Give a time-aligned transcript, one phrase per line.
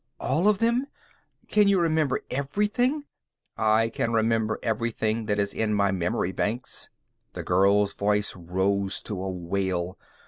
[0.19, 0.87] "All of them?
[1.47, 3.03] Can you remember everything?"
[3.55, 6.89] "I can remember everything that is in my memory banks."
[7.33, 9.99] The girl's voice rose to a wail.